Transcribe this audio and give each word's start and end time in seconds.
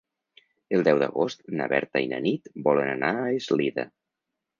El 0.77 0.85
deu 0.85 1.01
d'agost 1.01 1.43
na 1.59 1.67
Berta 1.73 2.01
i 2.05 2.07
na 2.13 2.21
Nit 2.29 2.49
volen 2.69 2.89
anar 2.95 3.13
a 3.19 3.29
Eslida. 3.41 3.87